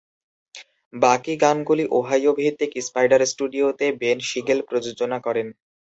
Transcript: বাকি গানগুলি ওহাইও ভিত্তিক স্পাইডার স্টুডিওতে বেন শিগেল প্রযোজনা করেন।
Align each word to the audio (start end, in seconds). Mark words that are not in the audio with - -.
বাকি 0.93 1.33
গানগুলি 1.41 1.85
ওহাইও 1.91 2.31
ভিত্তিক 2.39 2.71
স্পাইডার 2.87 3.21
স্টুডিওতে 3.31 3.87
বেন 4.01 4.17
শিগেল 4.29 4.59
প্রযোজনা 4.69 5.17
করেন। 5.25 5.47